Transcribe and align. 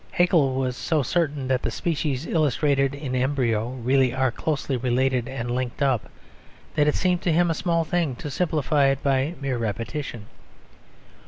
Haeckel 0.13 0.55
was 0.55 0.75
so 0.75 1.03
certain 1.03 1.47
that 1.49 1.61
the 1.61 1.69
species 1.69 2.25
illustrated 2.25 2.95
in 2.95 3.13
embryo 3.13 3.69
really 3.69 4.15
are 4.15 4.31
closely 4.31 4.75
related 4.75 5.27
and 5.29 5.51
linked 5.51 5.83
up, 5.83 6.09
that 6.73 6.87
it 6.87 6.95
seemed 6.95 7.21
to 7.21 7.31
him 7.31 7.51
a 7.51 7.53
small 7.53 7.83
thing 7.85 8.15
to 8.15 8.31
simplify 8.31 8.87
it 8.87 9.03
by 9.03 9.35
mere 9.39 9.59
repetition. 9.59 10.25